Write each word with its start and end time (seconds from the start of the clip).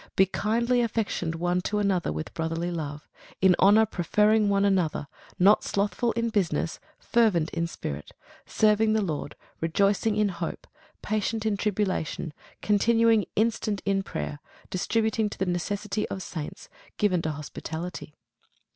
Be 0.15 0.25
kindly 0.25 0.81
affectioned 0.81 1.35
one 1.35 1.61
to 1.61 1.77
another 1.77 2.11
with 2.11 2.33
brotherly 2.33 2.71
love; 2.71 3.07
in 3.39 3.55
honour 3.59 3.85
preferring 3.85 4.49
one 4.49 4.65
another; 4.65 5.07
not 5.37 5.63
slothful 5.63 6.11
in 6.13 6.29
business; 6.29 6.79
fervent 6.97 7.51
in 7.51 7.67
spirit; 7.67 8.09
serving 8.47 8.93
the 8.93 9.03
Lord; 9.03 9.35
rejoicing 9.59 10.15
in 10.15 10.29
hope; 10.29 10.65
patient 11.03 11.45
in 11.45 11.55
tribulation; 11.55 12.33
continuing 12.63 13.25
instant 13.35 13.83
in 13.85 14.01
prayer; 14.01 14.39
distributing 14.71 15.29
to 15.29 15.37
the 15.37 15.45
necessity 15.45 16.07
of 16.09 16.23
saints; 16.23 16.67
given 16.97 17.21
to 17.21 17.29
hospitality. 17.29 18.15